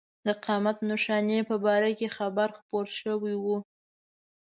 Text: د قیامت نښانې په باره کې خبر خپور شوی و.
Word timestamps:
د 0.25 0.27
قیامت 0.43 0.77
نښانې 0.89 1.39
په 1.49 1.55
باره 1.65 1.89
کې 1.97 2.07
خبر 2.17 2.47
خپور 2.57 2.85
شوی 3.01 3.35
و. 3.43 3.45